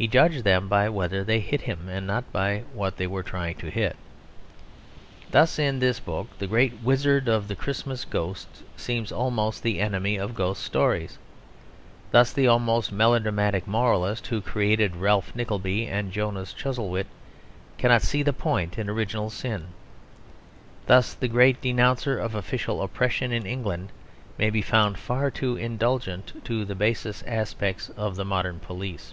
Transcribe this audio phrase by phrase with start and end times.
[0.00, 3.56] He judged them by whether they hit him, and not by what they were trying
[3.56, 3.96] to hit.
[5.30, 10.16] Thus in this book the great wizard of the Christmas ghosts seems almost the enemy
[10.16, 11.18] of ghost stories;
[12.12, 17.06] thus the almost melodramatic moralist who created Ralph Nickleby and Jonas Chuzzlewit
[17.76, 19.66] cannot see the point in original sin;
[20.86, 23.90] thus the great denouncer of official oppression in England
[24.38, 29.12] may be found far too indulgent to the basest aspects of the modern police.